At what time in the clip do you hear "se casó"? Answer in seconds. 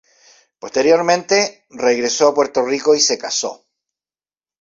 2.99-3.67